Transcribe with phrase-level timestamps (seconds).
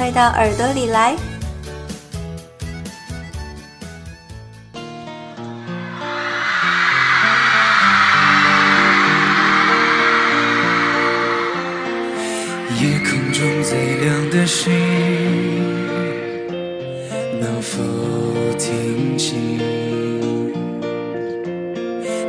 [0.00, 1.14] 快到耳朵里来！
[12.80, 14.72] 夜空中最亮的星，
[17.38, 17.82] 能否
[18.58, 19.60] 听清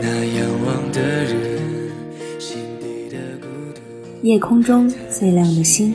[0.00, 1.90] 那仰望的人
[2.38, 3.80] 心底的孤独？
[4.22, 5.92] 夜空中最亮的星，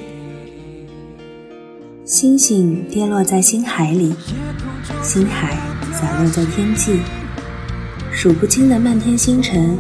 [2.11, 4.13] 星星跌落在星海里，
[5.01, 5.57] 星海
[5.93, 6.99] 洒落在天际，
[8.11, 9.79] 数不清的漫天星辰，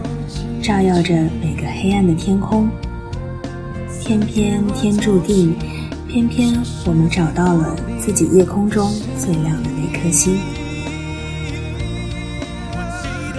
[0.63, 2.69] 照耀着每个黑暗的天空。
[3.99, 5.53] 偏偏天注定，
[6.07, 10.37] 偏偏我们找到了自己夜空中最亮的那颗星。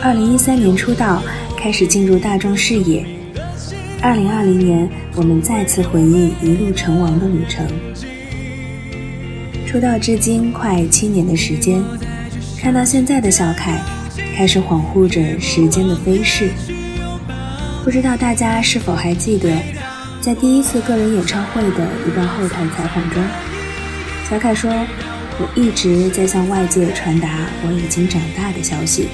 [0.03, 1.23] 二零一三年出道，
[1.57, 3.07] 开始进入大众视野。
[4.03, 7.67] 二零二零年，我们再次回忆一路成王的旅程。
[9.73, 11.83] 出道至今快七年的时间，
[12.61, 13.81] 看到现在的小凯，
[14.37, 16.51] 开始恍惚着时间的飞逝。
[17.83, 19.51] 不知道大家是否还记得？
[20.21, 23.25] 在第一次个人演唱会的一段后台采访中，
[24.29, 24.71] 小凯说
[25.41, 29.09] ：“我一直在向外界传达我已经长大的消息。”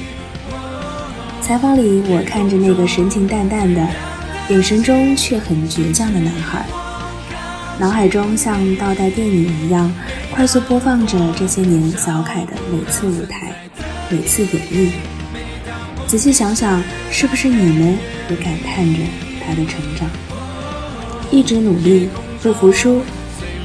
[1.40, 3.86] 采访里，我看着那个神情淡淡的、
[4.48, 6.66] 眼神中却很倔强的男孩，
[7.78, 9.88] 脑海中像倒带电影一样
[10.32, 13.52] 快速播放着这些年小凯的每次舞台、
[14.10, 14.90] 每次演绎。
[16.04, 17.96] 仔细想想，是不是你们
[18.28, 19.00] 也感叹着
[19.46, 20.10] 他的成长？
[21.30, 22.08] 一直努力，
[22.42, 23.00] 不服输，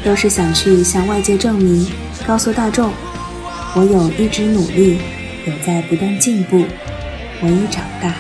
[0.04, 1.88] 都是想去向外界证明，
[2.28, 2.92] 告诉大众，
[3.76, 5.00] 我有一直努力，
[5.48, 6.64] 有在不断进步，
[7.42, 8.14] 我已长大。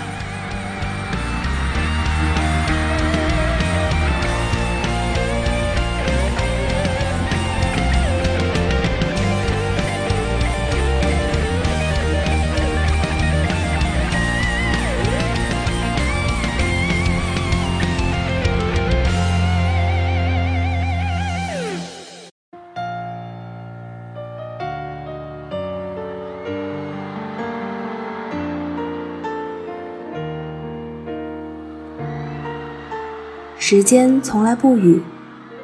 [33.65, 35.01] 时间从来不语，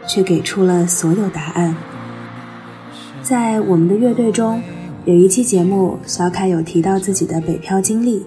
[0.07, 1.75] 却给出了所有答案。
[3.21, 4.63] 在我们的乐队中，
[5.03, 8.25] 有一期节目，小凯有提到自己的北漂经历。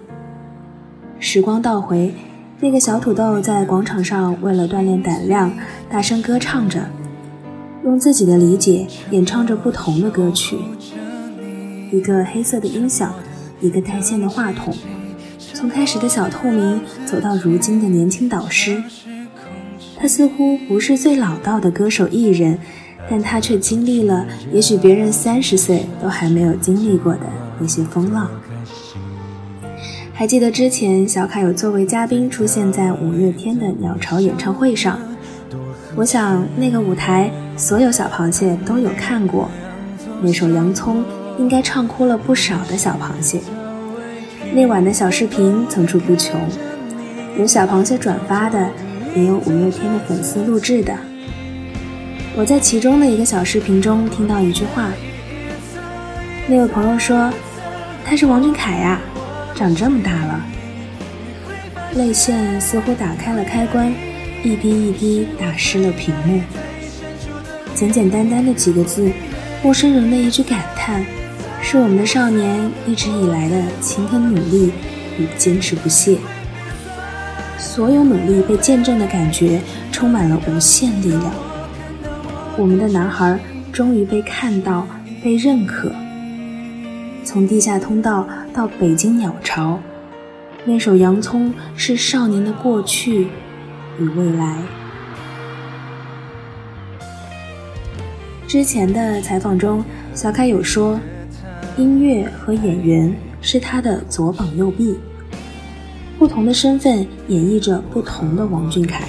[1.18, 2.14] 时光倒回，
[2.60, 5.50] 那个小土豆在广场上为了锻炼胆量，
[5.88, 6.90] 大声歌唱着，
[7.82, 10.58] 用自己的理解演唱着不同的歌曲。
[11.90, 13.14] 一个黑色的音响，
[13.62, 14.76] 一个带线的话筒，
[15.54, 18.84] 从开始的小透明走到如今的年轻导师。
[20.02, 22.58] 他似乎不是最老道的歌手艺人，
[23.08, 27.20] 但他却经历了也许别人三十岁都还没有经历过的
[27.60, 28.28] 那些风浪。
[30.12, 34.98] 还记得之前小凯有作为嘉宾出现在五月天的鸟巢演唱会上，
[35.94, 39.48] 我想那个舞台所有小螃蟹都有看过，
[40.20, 40.96] 那首《洋葱》
[41.38, 43.40] 应该唱哭了不少的小螃蟹。
[44.52, 46.40] 那晚的小视频层出不穷，
[47.38, 48.68] 有小螃蟹转发的。
[49.14, 50.96] 也有五月天的粉丝录制的。
[52.34, 54.90] 我在其中的一个小视频中听到一句话，
[56.46, 57.30] 那位朋友说
[58.04, 59.00] ：“他是王俊凯呀，
[59.54, 60.44] 长这么大了。”
[61.94, 63.92] 泪腺似乎打开了开关，
[64.42, 66.40] 一滴一滴打湿了屏幕。
[67.74, 69.10] 简简单单的几个字，
[69.62, 71.04] 陌生人的一句感叹，
[71.60, 74.72] 是我们的少年一直以来的勤恳努力
[75.18, 76.16] 与坚持不懈。
[77.62, 79.62] 所有努力被见证的感觉，
[79.92, 81.32] 充满了无限力量。
[82.58, 83.38] 我们的男孩
[83.72, 84.84] 终于被看到、
[85.22, 85.90] 被认可。
[87.24, 89.78] 从地下通道到北京鸟巢，
[90.64, 93.28] 那首《洋葱》是少年的过去
[93.98, 94.58] 与未来。
[98.48, 99.82] 之前的采访中，
[100.12, 100.98] 小凯有说，
[101.76, 104.98] 音乐和演员是他的左膀右臂。
[106.22, 109.08] 不同的身份演绎着不同的王俊凯，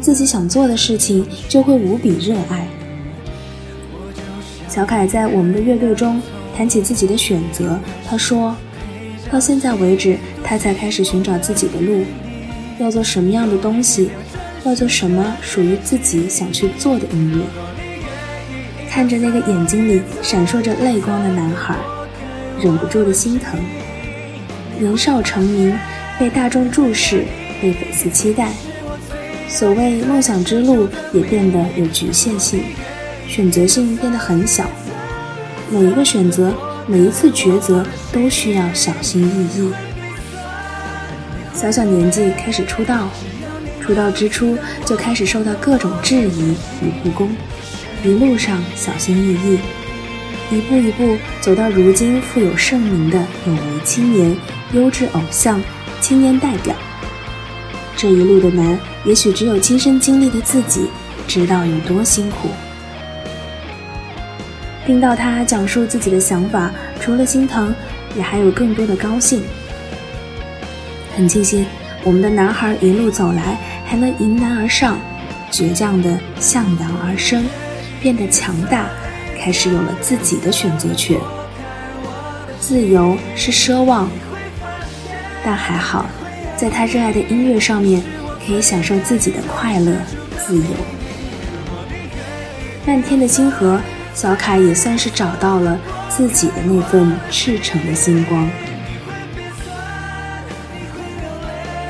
[0.00, 2.66] 自己想做的事情就会无比热爱，
[4.68, 6.20] 小凯在我们的乐队中
[6.56, 8.52] 谈起自己的选择，他说
[9.30, 12.02] ：“到现在为止，他才开始寻找自己的路，
[12.80, 14.10] 要做什么样的东西，
[14.64, 17.44] 要做什么属于自己想去做的音乐。”
[18.90, 21.76] 看着那个眼睛里闪烁着泪光的男孩，
[22.60, 23.60] 忍不住的心疼。
[24.78, 25.76] 年少成名，
[26.18, 27.24] 被大众注视，
[27.60, 28.52] 被粉丝期待，
[29.48, 32.62] 所谓梦想之路也变得有局限性。
[33.28, 34.64] 选择性变得很小，
[35.68, 36.54] 每一个选择，
[36.86, 39.72] 每一次抉择都需要小心翼翼。
[41.52, 43.08] 小小年纪开始出道，
[43.80, 47.28] 出道之初就开始受到各种质疑与不公，
[48.04, 49.58] 一路上小心翼翼，
[50.56, 54.36] 一步一步走到如今富有盛名的有为青年、
[54.72, 55.60] 优质偶像、
[56.00, 56.74] 青年代表。
[57.96, 60.88] 这一路的难，也许只有亲身经历的自己
[61.26, 62.48] 知道有多辛苦。
[64.84, 66.70] 听到他讲述自己的想法，
[67.00, 67.74] 除了心疼，
[68.14, 69.42] 也还有更多的高兴。
[71.16, 71.64] 很庆幸
[72.04, 74.98] 我们的男孩一路走来，还能迎难而上，
[75.50, 77.44] 倔强的向阳而生，
[78.00, 78.86] 变得强大，
[79.40, 81.18] 开始有了自己的选择权。
[82.60, 84.08] 自由是奢望，
[85.46, 86.06] 但还好，
[86.56, 88.02] 在他热爱的音乐上面，
[88.44, 89.94] 可以享受自己的快乐、
[90.44, 90.64] 自由。
[92.84, 93.80] 漫天的星河。
[94.12, 95.78] 小凯也算是找到了
[96.08, 98.48] 自己的那份赤诚的星光。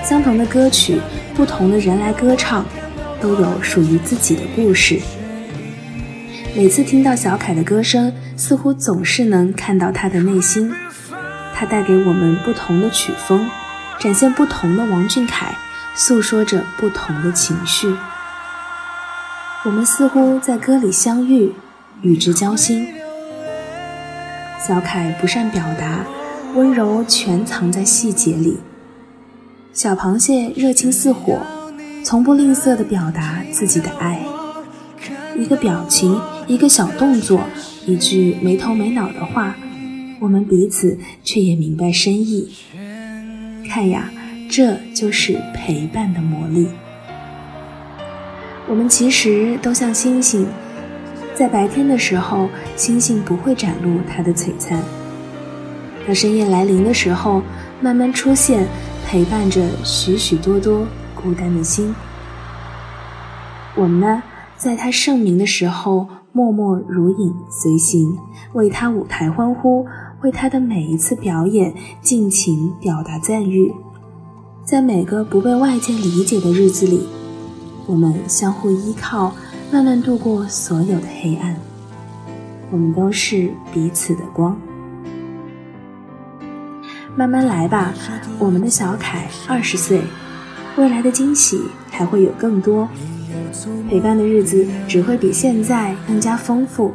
[0.02, 1.00] 相同的歌曲，
[1.36, 2.66] 不同的人来歌唱，
[3.20, 5.00] 都有属于自己的故事。
[6.56, 10.74] 每次听到小凯的歌声，似乎总是能看到他的内心。
[11.58, 13.48] 他带给我们不同的曲风，
[13.98, 15.56] 展现不同的王俊凯，
[15.94, 17.96] 诉说着不同的情绪。
[19.64, 21.54] 我们似乎在歌里相遇。
[22.02, 22.86] 与之交心，
[24.60, 26.04] 小凯不善表达，
[26.54, 28.60] 温柔全藏在细节里。
[29.72, 31.40] 小螃蟹热情似火，
[32.04, 34.20] 从不吝啬地表达自己的爱。
[35.34, 37.44] 一个表情，一个小动作，
[37.86, 39.56] 一句没头没脑的话，
[40.20, 42.48] 我们彼此却也明白深意。
[43.68, 44.10] 看呀，
[44.48, 46.68] 这就是陪伴的魔力。
[48.68, 50.46] 我们其实都像星星。
[51.34, 54.80] 在白天的时候，星星不会展露它的璀璨；
[56.06, 57.42] 当深夜来临的时候，
[57.80, 58.66] 慢慢出现，
[59.06, 61.94] 陪伴着许许多多孤单的心。
[63.74, 64.22] 我们呢，
[64.56, 68.16] 在它盛名的时候，默默如影随形，
[68.54, 69.86] 为它舞台欢呼，
[70.26, 73.72] 为他的每一次表演尽情表达赞誉。
[74.64, 77.06] 在每个不被外界理解的日子里，
[77.86, 79.32] 我们相互依靠。
[79.68, 81.56] 慢慢度过所有的黑暗，
[82.70, 84.56] 我们都是彼此的光。
[87.16, 87.92] 慢慢来吧，
[88.38, 90.02] 我们的小凯二十岁，
[90.76, 92.88] 未来的惊喜还会有更多，
[93.90, 96.94] 陪伴的日子只会比现在更加丰富。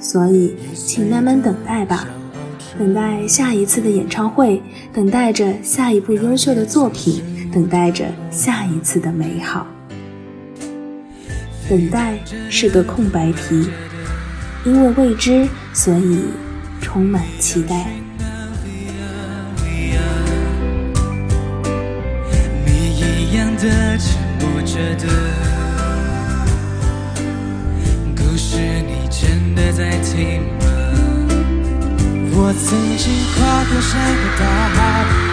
[0.00, 2.08] 所以，请慢慢等待吧，
[2.78, 9.66] 等待下一次的演唱会，等待着下一部优秀的作品，等待着下一次的美好。
[11.68, 12.16] 等待
[12.48, 13.68] 是个空白题，
[14.64, 16.20] 因为未知，所以
[16.80, 17.86] 充满期待。
[22.64, 25.08] 谜一样的沉默着的
[28.16, 28.56] 故事，
[28.86, 30.57] 你真的在听吗？
[32.40, 34.78] 我曾经跨过山和大海，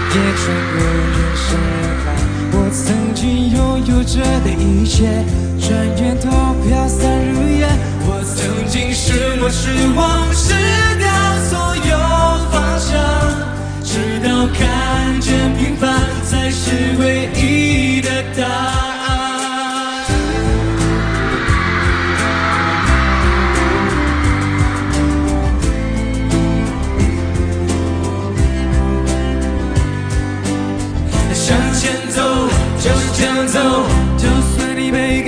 [0.10, 0.44] 也穿
[0.74, 0.82] 过
[1.14, 2.06] 人山人海。
[2.52, 3.22] 我曾经
[3.52, 5.24] 拥有着的一切，
[5.62, 5.70] 转
[6.02, 6.26] 眼都
[6.66, 7.70] 飘散如烟。
[8.08, 10.25] 我曾经失落、失望、
[32.86, 33.60] 就是这样走，
[34.16, 35.24] 就算你被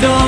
[0.00, 0.27] Don't.